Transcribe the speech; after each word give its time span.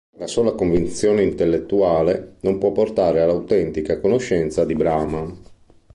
La 0.17 0.25
sola 0.25 0.53
convinzione 0.53 1.21
intellettuale 1.21 2.37
non 2.39 2.57
può 2.57 2.71
portare 2.71 3.21
all'autentica 3.21 3.99
conoscenza 3.99 4.65
di 4.65 4.73
Brahman. 4.73 5.39